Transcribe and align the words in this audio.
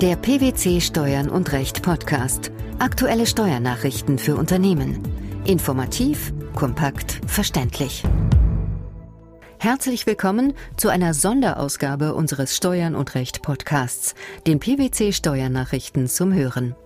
Der 0.00 0.14
PwC 0.14 0.80
Steuern 0.80 1.28
und 1.28 1.50
Recht 1.50 1.82
Podcast. 1.82 2.52
Aktuelle 2.78 3.26
Steuernachrichten 3.26 4.18
für 4.18 4.36
Unternehmen. 4.36 5.02
Informativ, 5.44 6.32
kompakt, 6.54 7.20
verständlich. 7.26 8.04
Herzlich 9.58 10.06
willkommen 10.06 10.54
zu 10.76 10.88
einer 10.88 11.14
Sonderausgabe 11.14 12.14
unseres 12.14 12.56
Steuern 12.56 12.94
und 12.94 13.16
Recht 13.16 13.42
Podcasts, 13.42 14.14
den 14.46 14.60
PwC 14.60 15.12
Steuernachrichten 15.12 16.06
zum 16.06 16.32
Hören. 16.32 16.76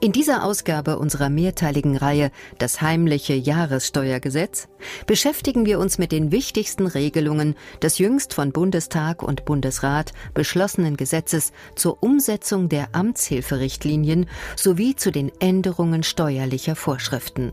In 0.00 0.12
dieser 0.12 0.44
Ausgabe 0.44 0.98
unserer 0.98 1.30
mehrteiligen 1.30 1.96
Reihe 1.96 2.30
Das 2.58 2.80
heimliche 2.80 3.34
Jahressteuergesetz 3.34 4.68
beschäftigen 5.06 5.66
wir 5.66 5.78
uns 5.78 5.98
mit 5.98 6.12
den 6.12 6.32
wichtigsten 6.32 6.86
Regelungen 6.86 7.54
des 7.82 7.98
jüngst 7.98 8.34
von 8.34 8.52
Bundestag 8.52 9.22
und 9.22 9.44
Bundesrat 9.44 10.12
beschlossenen 10.34 10.96
Gesetzes 10.96 11.52
zur 11.74 12.02
Umsetzung 12.02 12.68
der 12.68 12.94
Amtshilferichtlinien 12.94 14.26
sowie 14.56 14.96
zu 14.96 15.10
den 15.10 15.30
Änderungen 15.40 16.02
steuerlicher 16.02 16.76
Vorschriften. 16.76 17.52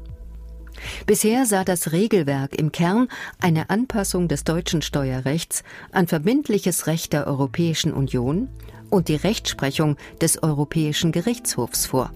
Bisher 1.05 1.45
sah 1.45 1.63
das 1.63 1.91
Regelwerk 1.91 2.57
im 2.57 2.71
Kern 2.71 3.07
eine 3.39 3.69
Anpassung 3.69 4.27
des 4.27 4.43
deutschen 4.43 4.81
Steuerrechts 4.81 5.63
an 5.91 6.07
verbindliches 6.07 6.87
Recht 6.87 7.13
der 7.13 7.27
Europäischen 7.27 7.93
Union 7.93 8.49
und 8.89 9.07
die 9.07 9.15
Rechtsprechung 9.15 9.97
des 10.21 10.41
Europäischen 10.41 11.11
Gerichtshofs 11.11 11.85
vor. 11.85 12.11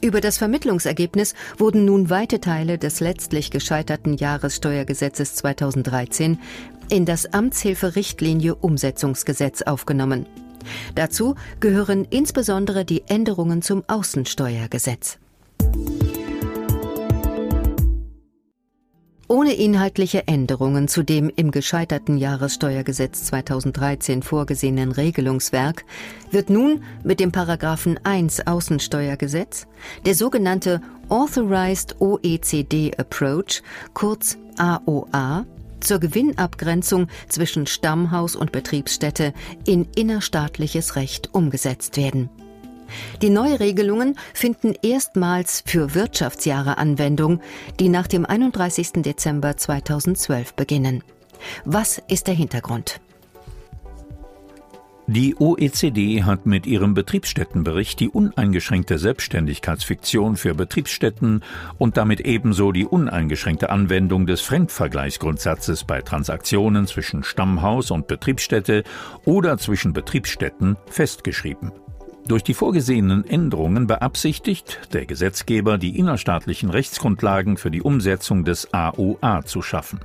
Über 0.00 0.20
das 0.20 0.38
Vermittlungsergebnis 0.38 1.34
wurden 1.58 1.84
nun 1.84 2.08
weite 2.10 2.40
Teile 2.40 2.78
des 2.78 3.00
letztlich 3.00 3.50
gescheiterten 3.50 4.14
Jahressteuergesetzes 4.14 5.34
2013 5.34 6.38
in 6.88 7.04
das 7.04 7.32
Amtshilferichtlinie 7.32 8.54
Umsetzungsgesetz 8.54 9.62
aufgenommen. 9.62 10.26
Dazu 10.94 11.34
gehören 11.60 12.06
insbesondere 12.10 12.84
die 12.84 13.02
Änderungen 13.08 13.62
zum 13.62 13.82
Außensteuergesetz. 13.86 15.18
Ohne 19.28 19.54
inhaltliche 19.54 20.28
Änderungen 20.28 20.86
zu 20.86 21.02
dem 21.02 21.32
im 21.34 21.50
gescheiterten 21.50 22.16
Jahressteuergesetz 22.16 23.24
2013 23.24 24.22
vorgesehenen 24.22 24.92
Regelungswerk 24.92 25.84
wird 26.30 26.48
nun 26.48 26.84
mit 27.02 27.18
dem 27.18 27.32
Paragraphen 27.32 27.98
1 28.04 28.46
Außensteuergesetz 28.46 29.66
der 30.04 30.14
sogenannte 30.14 30.80
Authorized 31.08 32.00
OECD 32.00 32.92
Approach, 32.96 33.62
kurz 33.94 34.38
AOA, 34.58 35.44
zur 35.80 35.98
Gewinnabgrenzung 35.98 37.08
zwischen 37.28 37.66
Stammhaus 37.66 38.36
und 38.36 38.52
Betriebsstätte 38.52 39.34
in 39.66 39.88
innerstaatliches 39.96 40.94
Recht 40.94 41.34
umgesetzt 41.34 41.96
werden. 41.96 42.30
Die 43.22 43.30
Neuregelungen 43.30 44.16
finden 44.34 44.74
erstmals 44.82 45.62
für 45.66 45.94
Wirtschaftsjahre 45.94 46.78
Anwendung, 46.78 47.40
die 47.80 47.88
nach 47.88 48.06
dem 48.06 48.26
31. 48.26 49.02
Dezember 49.02 49.56
2012 49.56 50.54
beginnen. 50.54 51.02
Was 51.64 52.02
ist 52.08 52.26
der 52.26 52.34
Hintergrund? 52.34 53.00
Die 55.08 55.36
OECD 55.38 56.24
hat 56.24 56.46
mit 56.46 56.66
ihrem 56.66 56.94
Betriebsstättenbericht 56.94 58.00
die 58.00 58.08
uneingeschränkte 58.08 58.98
Selbstständigkeitsfiktion 58.98 60.34
für 60.34 60.52
Betriebsstätten 60.52 61.44
und 61.78 61.96
damit 61.96 62.22
ebenso 62.22 62.72
die 62.72 62.84
uneingeschränkte 62.84 63.70
Anwendung 63.70 64.26
des 64.26 64.40
Fremdvergleichsgrundsatzes 64.40 65.84
bei 65.84 66.02
Transaktionen 66.02 66.88
zwischen 66.88 67.22
Stammhaus 67.22 67.92
und 67.92 68.08
Betriebsstätte 68.08 68.82
oder 69.24 69.58
zwischen 69.58 69.92
Betriebsstätten 69.92 70.76
festgeschrieben. 70.90 71.70
Durch 72.28 72.42
die 72.42 72.54
vorgesehenen 72.54 73.24
Änderungen 73.24 73.86
beabsichtigt 73.86 74.80
der 74.92 75.06
Gesetzgeber, 75.06 75.78
die 75.78 75.96
innerstaatlichen 75.96 76.70
Rechtsgrundlagen 76.70 77.56
für 77.56 77.70
die 77.70 77.82
Umsetzung 77.82 78.44
des 78.44 78.72
AOA 78.72 79.44
zu 79.44 79.62
schaffen. 79.62 80.00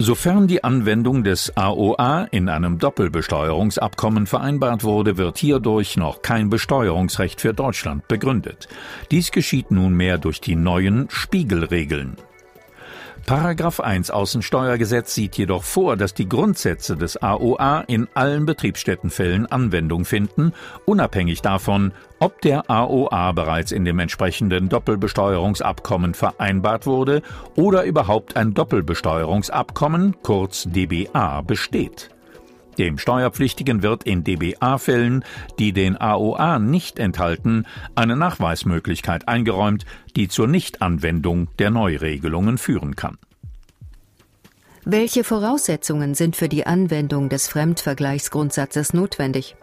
Sofern 0.00 0.46
die 0.46 0.62
Anwendung 0.62 1.24
des 1.24 1.56
AOA 1.56 2.28
in 2.30 2.48
einem 2.48 2.78
Doppelbesteuerungsabkommen 2.78 4.26
vereinbart 4.26 4.82
wurde, 4.84 5.16
wird 5.16 5.38
hierdurch 5.38 5.96
noch 5.96 6.22
kein 6.22 6.50
Besteuerungsrecht 6.50 7.40
für 7.40 7.52
Deutschland 7.52 8.06
begründet. 8.08 8.68
Dies 9.10 9.30
geschieht 9.30 9.70
nunmehr 9.70 10.18
durch 10.18 10.40
die 10.40 10.56
neuen 10.56 11.08
Spiegelregeln. 11.10 12.16
Paragraph 13.28 13.80
1 13.80 14.10
Außensteuergesetz 14.10 15.14
sieht 15.14 15.36
jedoch 15.36 15.62
vor, 15.62 15.98
dass 15.98 16.14
die 16.14 16.30
Grundsätze 16.30 16.96
des 16.96 17.22
AOA 17.22 17.80
in 17.82 18.08
allen 18.14 18.46
Betriebsstättenfällen 18.46 19.44
Anwendung 19.44 20.06
finden, 20.06 20.54
unabhängig 20.86 21.42
davon, 21.42 21.92
ob 22.20 22.40
der 22.40 22.70
AOA 22.70 23.32
bereits 23.32 23.70
in 23.70 23.84
dem 23.84 23.98
entsprechenden 23.98 24.70
Doppelbesteuerungsabkommen 24.70 26.14
vereinbart 26.14 26.86
wurde 26.86 27.20
oder 27.54 27.84
überhaupt 27.84 28.34
ein 28.34 28.54
Doppelbesteuerungsabkommen, 28.54 30.16
kurz 30.22 30.66
DBA, 30.66 31.42
besteht. 31.42 32.08
Dem 32.78 32.96
Steuerpflichtigen 32.96 33.82
wird 33.82 34.04
in 34.04 34.22
DBA-Fällen, 34.22 35.24
die 35.58 35.72
den 35.72 36.00
AOA 36.00 36.60
nicht 36.60 36.98
enthalten, 36.98 37.66
eine 37.96 38.16
Nachweismöglichkeit 38.16 39.26
eingeräumt, 39.26 39.84
die 40.16 40.28
zur 40.28 40.46
Nichtanwendung 40.46 41.48
der 41.58 41.70
Neuregelungen 41.70 42.56
führen 42.56 42.94
kann. 42.94 43.18
Welche 44.84 45.24
Voraussetzungen 45.24 46.14
sind 46.14 46.36
für 46.36 46.48
die 46.48 46.66
Anwendung 46.66 47.28
des 47.28 47.48
Fremdvergleichsgrundsatzes 47.48 48.94
notwendig? 48.94 49.56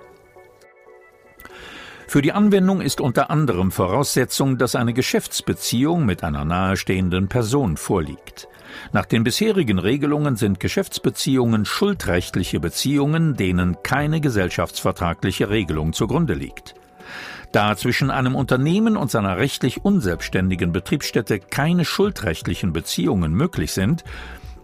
Für 2.07 2.21
die 2.21 2.31
Anwendung 2.31 2.81
ist 2.81 3.01
unter 3.01 3.29
anderem 3.29 3.71
Voraussetzung, 3.71 4.57
dass 4.57 4.75
eine 4.75 4.93
Geschäftsbeziehung 4.93 6.05
mit 6.05 6.23
einer 6.23 6.45
nahestehenden 6.45 7.27
Person 7.27 7.77
vorliegt. 7.77 8.47
Nach 8.91 9.05
den 9.05 9.23
bisherigen 9.23 9.79
Regelungen 9.79 10.35
sind 10.35 10.59
Geschäftsbeziehungen 10.59 11.65
schuldrechtliche 11.65 12.59
Beziehungen, 12.59 13.35
denen 13.35 13.77
keine 13.83 14.21
gesellschaftsvertragliche 14.21 15.49
Regelung 15.49 15.93
zugrunde 15.93 16.33
liegt. 16.33 16.75
Da 17.51 17.77
zwischen 17.77 18.11
einem 18.11 18.35
Unternehmen 18.35 18.97
und 18.97 19.11
seiner 19.11 19.37
rechtlich 19.37 19.85
unselbstständigen 19.85 20.71
Betriebsstätte 20.71 21.39
keine 21.39 21.85
schuldrechtlichen 21.85 22.73
Beziehungen 22.73 23.33
möglich 23.33 23.71
sind, 23.71 24.03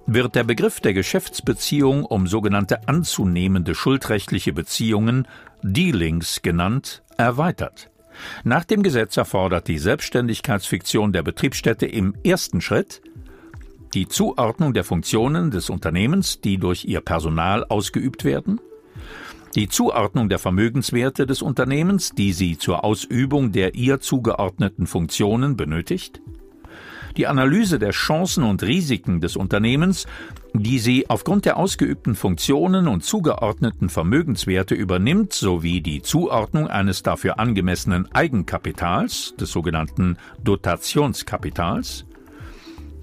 wird 0.05 0.35
der 0.35 0.43
Begriff 0.43 0.79
der 0.79 0.93
Geschäftsbeziehung 0.93 2.05
um 2.05 2.27
sogenannte 2.27 2.87
anzunehmende 2.87 3.75
schuldrechtliche 3.75 4.53
Beziehungen, 4.53 5.27
Dealings 5.63 6.41
genannt, 6.41 7.03
erweitert. 7.17 7.89
Nach 8.43 8.65
dem 8.65 8.83
Gesetz 8.83 9.17
erfordert 9.17 9.67
die 9.67 9.79
Selbstständigkeitsfiktion 9.79 11.13
der 11.13 11.23
Betriebsstätte 11.23 11.85
im 11.85 12.13
ersten 12.23 12.61
Schritt 12.61 13.01
die 13.93 14.07
Zuordnung 14.07 14.73
der 14.73 14.83
Funktionen 14.83 15.51
des 15.51 15.69
Unternehmens, 15.69 16.39
die 16.39 16.57
durch 16.57 16.85
ihr 16.85 17.01
Personal 17.01 17.65
ausgeübt 17.65 18.23
werden, 18.23 18.61
die 19.55 19.67
Zuordnung 19.67 20.29
der 20.29 20.39
Vermögenswerte 20.39 21.25
des 21.25 21.41
Unternehmens, 21.41 22.11
die 22.11 22.31
sie 22.31 22.57
zur 22.57 22.85
Ausübung 22.85 23.51
der 23.51 23.75
ihr 23.75 23.99
zugeordneten 23.99 24.87
Funktionen 24.87 25.57
benötigt, 25.57 26.21
die 27.17 27.27
Analyse 27.27 27.79
der 27.79 27.91
Chancen 27.91 28.43
und 28.43 28.63
Risiken 28.63 29.21
des 29.21 29.35
Unternehmens, 29.35 30.07
die 30.53 30.79
sie 30.79 31.09
aufgrund 31.09 31.45
der 31.45 31.57
ausgeübten 31.57 32.15
Funktionen 32.15 32.87
und 32.87 33.03
zugeordneten 33.03 33.89
Vermögenswerte 33.89 34.75
übernimmt, 34.75 35.33
sowie 35.33 35.81
die 35.81 36.01
Zuordnung 36.01 36.67
eines 36.67 37.03
dafür 37.03 37.39
angemessenen 37.39 38.11
Eigenkapitals, 38.13 39.35
des 39.39 39.51
sogenannten 39.51 40.17
Dotationskapitals, 40.43 42.05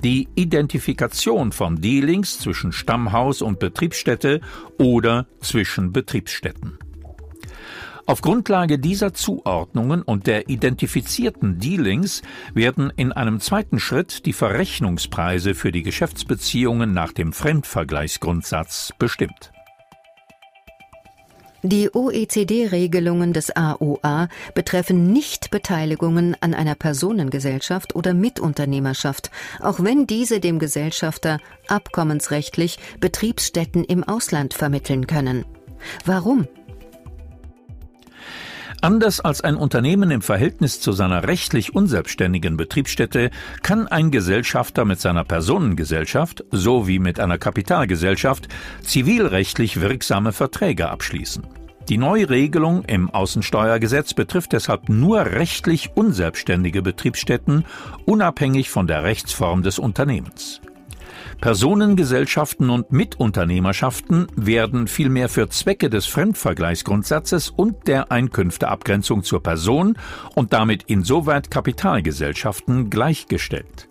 die 0.04 0.28
Identifikation 0.34 1.52
von 1.52 1.80
Dealings 1.80 2.38
zwischen 2.38 2.72
Stammhaus 2.72 3.42
und 3.42 3.58
Betriebsstätte 3.58 4.40
oder 4.78 5.26
zwischen 5.40 5.92
Betriebsstätten. 5.92 6.78
Auf 8.08 8.22
Grundlage 8.22 8.78
dieser 8.78 9.12
Zuordnungen 9.12 10.00
und 10.00 10.26
der 10.26 10.48
identifizierten 10.48 11.58
Dealings 11.58 12.22
werden 12.54 12.90
in 12.96 13.12
einem 13.12 13.38
zweiten 13.38 13.78
Schritt 13.78 14.24
die 14.24 14.32
Verrechnungspreise 14.32 15.54
für 15.54 15.72
die 15.72 15.82
Geschäftsbeziehungen 15.82 16.94
nach 16.94 17.12
dem 17.12 17.34
Fremdvergleichsgrundsatz 17.34 18.94
bestimmt. 18.98 19.52
Die 21.62 21.94
OECD-Regelungen 21.94 23.34
des 23.34 23.54
AOA 23.54 24.28
betreffen 24.54 25.12
Nichtbeteiligungen 25.12 26.34
an 26.40 26.54
einer 26.54 26.76
Personengesellschaft 26.76 27.94
oder 27.94 28.14
Mitunternehmerschaft, 28.14 29.30
auch 29.60 29.84
wenn 29.84 30.06
diese 30.06 30.40
dem 30.40 30.58
Gesellschafter 30.58 31.40
abkommensrechtlich 31.66 32.78
Betriebsstätten 33.00 33.84
im 33.84 34.02
Ausland 34.02 34.54
vermitteln 34.54 35.06
können. 35.06 35.44
Warum? 36.06 36.48
Anders 38.80 39.20
als 39.20 39.40
ein 39.40 39.56
Unternehmen 39.56 40.12
im 40.12 40.22
Verhältnis 40.22 40.80
zu 40.80 40.92
seiner 40.92 41.26
rechtlich 41.26 41.74
unselbstständigen 41.74 42.56
Betriebsstätte 42.56 43.30
kann 43.62 43.88
ein 43.88 44.12
Gesellschafter 44.12 44.84
mit 44.84 45.00
seiner 45.00 45.24
Personengesellschaft 45.24 46.44
sowie 46.52 47.00
mit 47.00 47.18
einer 47.18 47.38
Kapitalgesellschaft 47.38 48.46
zivilrechtlich 48.82 49.80
wirksame 49.80 50.32
Verträge 50.32 50.90
abschließen. 50.90 51.44
Die 51.88 51.98
Neuregelung 51.98 52.84
im 52.84 53.10
Außensteuergesetz 53.10 54.14
betrifft 54.14 54.52
deshalb 54.52 54.88
nur 54.88 55.24
rechtlich 55.24 55.90
unselbstständige 55.96 56.82
Betriebsstätten, 56.82 57.64
unabhängig 58.04 58.70
von 58.70 58.86
der 58.86 59.02
Rechtsform 59.02 59.62
des 59.62 59.80
Unternehmens. 59.80 60.60
Personengesellschaften 61.40 62.68
und 62.68 62.90
Mitunternehmerschaften 62.90 64.26
werden 64.34 64.88
vielmehr 64.88 65.28
für 65.28 65.48
Zwecke 65.48 65.88
des 65.88 66.06
Fremdvergleichsgrundsatzes 66.06 67.50
und 67.50 67.86
der 67.86 68.10
Einkünfteabgrenzung 68.10 69.22
zur 69.22 69.40
Person 69.40 69.96
und 70.34 70.52
damit 70.52 70.84
insoweit 70.84 71.48
Kapitalgesellschaften 71.48 72.90
gleichgestellt. 72.90 73.88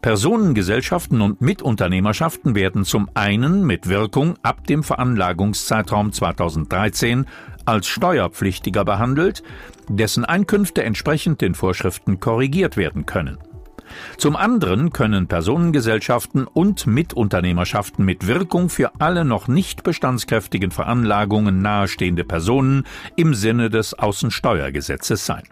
Personengesellschaften 0.00 1.20
und 1.20 1.42
Mitunternehmerschaften 1.42 2.54
werden 2.54 2.86
zum 2.86 3.10
einen 3.12 3.66
mit 3.66 3.88
Wirkung 3.88 4.36
ab 4.42 4.66
dem 4.66 4.82
Veranlagungszeitraum 4.82 6.12
2013 6.12 7.26
als 7.66 7.88
steuerpflichtiger 7.88 8.86
behandelt, 8.86 9.42
dessen 9.88 10.24
Einkünfte 10.24 10.82
entsprechend 10.82 11.42
den 11.42 11.54
Vorschriften 11.54 12.20
korrigiert 12.20 12.78
werden 12.78 13.04
können. 13.04 13.38
Zum 14.16 14.36
anderen 14.36 14.92
können 14.92 15.26
Personengesellschaften 15.26 16.46
und 16.46 16.86
Mitunternehmerschaften 16.86 18.04
mit 18.04 18.26
Wirkung 18.26 18.68
für 18.68 18.92
alle 18.98 19.24
noch 19.24 19.48
nicht 19.48 19.82
bestandskräftigen 19.82 20.70
Veranlagungen 20.70 21.62
nahestehende 21.62 22.24
Personen 22.24 22.84
im 23.16 23.34
Sinne 23.34 23.70
des 23.70 23.94
Außensteuergesetzes 23.94 25.26
sein. 25.26 25.42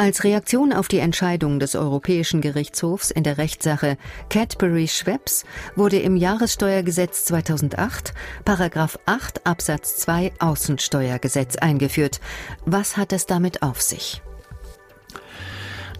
Als 0.00 0.24
Reaktion 0.24 0.72
auf 0.72 0.88
die 0.88 0.98
Entscheidung 0.98 1.60
des 1.60 1.76
Europäischen 1.76 2.40
Gerichtshofs 2.40 3.10
in 3.10 3.22
der 3.22 3.36
Rechtssache 3.36 3.98
Cadbury 4.30 4.88
Schweppes 4.88 5.44
wurde 5.76 5.98
im 5.98 6.16
Jahressteuergesetz 6.16 7.26
2008 7.26 8.14
Paragraph 8.46 8.98
8 9.04 9.46
Absatz 9.46 9.98
2 9.98 10.32
Außensteuergesetz 10.38 11.56
eingeführt. 11.56 12.20
Was 12.64 12.96
hat 12.96 13.12
es 13.12 13.26
damit 13.26 13.62
auf 13.62 13.82
sich? 13.82 14.22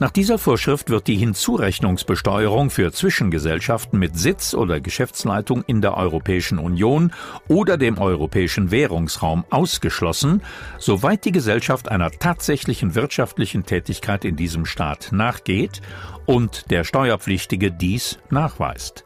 Nach 0.00 0.10
dieser 0.10 0.38
Vorschrift 0.38 0.88
wird 0.88 1.08
die 1.08 1.16
Hinzurechnungsbesteuerung 1.16 2.70
für 2.70 2.90
Zwischengesellschaften 2.90 3.98
mit 3.98 4.18
Sitz 4.18 4.54
oder 4.54 4.80
Geschäftsleitung 4.80 5.62
in 5.66 5.82
der 5.82 5.94
Europäischen 5.94 6.58
Union 6.58 7.12
oder 7.48 7.76
dem 7.76 7.98
europäischen 7.98 8.70
Währungsraum 8.70 9.44
ausgeschlossen, 9.50 10.40
soweit 10.78 11.26
die 11.26 11.32
Gesellschaft 11.32 11.90
einer 11.90 12.10
tatsächlichen 12.10 12.94
wirtschaftlichen 12.94 13.66
Tätigkeit 13.66 14.24
in 14.24 14.36
diesem 14.36 14.64
Staat 14.64 15.10
nachgeht 15.12 15.82
und 16.24 16.70
der 16.70 16.84
Steuerpflichtige 16.84 17.70
dies 17.70 18.18
nachweist. 18.30 19.04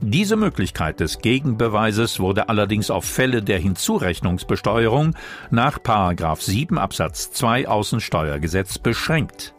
Diese 0.00 0.36
Möglichkeit 0.36 1.00
des 1.00 1.18
Gegenbeweises 1.18 2.20
wurde 2.20 2.48
allerdings 2.48 2.90
auf 2.90 3.04
Fälle 3.04 3.42
der 3.42 3.58
Hinzurechnungsbesteuerung 3.58 5.14
nach 5.50 5.78
7 6.38 6.78
Absatz 6.78 7.32
2 7.32 7.68
Außensteuergesetz 7.68 8.78
beschränkt. 8.78 9.52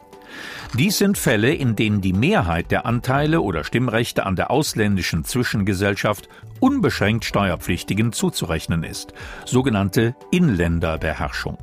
Dies 0.77 0.97
sind 0.97 1.17
Fälle, 1.17 1.53
in 1.53 1.75
denen 1.75 2.01
die 2.01 2.13
Mehrheit 2.13 2.71
der 2.71 2.85
Anteile 2.85 3.41
oder 3.41 3.63
Stimmrechte 3.63 4.25
an 4.25 4.35
der 4.35 4.49
ausländischen 4.51 5.23
Zwischengesellschaft 5.23 6.29
unbeschränkt 6.59 7.25
Steuerpflichtigen 7.25 8.11
zuzurechnen 8.11 8.83
ist, 8.83 9.13
sogenannte 9.45 10.15
Inländerbeherrschung. 10.31 11.57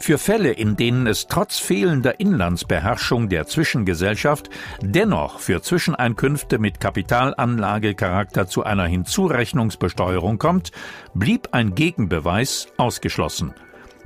Für 0.00 0.18
Fälle, 0.18 0.50
in 0.50 0.76
denen 0.76 1.06
es 1.06 1.28
trotz 1.28 1.60
fehlender 1.60 2.18
Inlandsbeherrschung 2.18 3.28
der 3.28 3.46
Zwischengesellschaft 3.46 4.50
dennoch 4.80 5.38
für 5.38 5.62
Zwischeneinkünfte 5.62 6.58
mit 6.58 6.80
Kapitalanlagecharakter 6.80 8.48
zu 8.48 8.64
einer 8.64 8.86
Hinzurechnungsbesteuerung 8.86 10.38
kommt, 10.38 10.72
blieb 11.14 11.50
ein 11.52 11.76
Gegenbeweis 11.76 12.66
ausgeschlossen. 12.78 13.54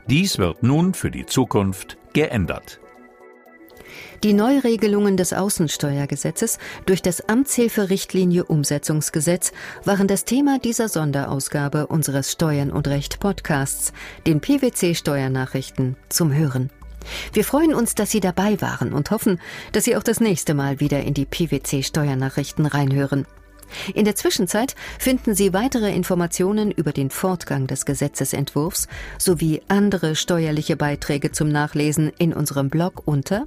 Dies 0.07 0.39
wird 0.39 0.63
nun 0.63 0.93
für 0.93 1.11
die 1.11 1.25
Zukunft 1.25 1.97
geändert. 2.13 2.79
Die 4.23 4.33
Neuregelungen 4.33 5.17
des 5.17 5.33
Außensteuergesetzes 5.33 6.59
durch 6.87 7.03
das 7.03 7.29
Amtshilferichtlinie 7.29 8.45
Umsetzungsgesetz 8.45 9.53
waren 9.85 10.09
das 10.09 10.25
Thema 10.25 10.59
dieser 10.59 10.89
Sonderausgabe 10.89 11.87
unseres 11.87 12.33
Steuern 12.33 12.71
und 12.71 12.89
Recht 12.89 13.21
Podcasts, 13.21 13.93
den 14.27 14.41
PwC 14.41 14.95
Steuernachrichten 14.95 15.97
zum 16.09 16.33
Hören. 16.33 16.71
Wir 17.35 17.45
freuen 17.45 17.75
uns, 17.75 17.95
dass 17.95 18.11
Sie 18.11 18.21
dabei 18.21 18.61
waren 18.61 18.93
und 18.93 19.11
hoffen, 19.11 19.39
dass 19.73 19.85
Sie 19.85 19.97
auch 19.97 20.03
das 20.03 20.19
nächste 20.19 20.55
Mal 20.55 20.81
wieder 20.81 21.03
in 21.03 21.15
die 21.15 21.27
PwC 21.27 21.83
Steuernachrichten 21.83 22.67
reinhören. 22.67 23.27
In 23.95 24.05
der 24.05 24.17
Zwischenzeit 24.17 24.77
finden 24.99 25.35
Sie 25.35 25.53
weitere 25.53 25.95
Informationen 25.95 26.71
über 26.71 26.93
den 26.93 27.11
Fortgang 27.11 27.67
des 27.67 27.85
Gesetzesentwurfs 27.85 28.89
sowie 29.19 29.61
andere 29.69 30.17
steuerliche 30.17 30.77
Beiträge 30.77 31.33
zum 31.33 31.49
Nachlesen 31.49 32.13
in 32.19 32.33
unserem 32.33 32.71
Blog 32.71 33.03
unter 33.05 33.47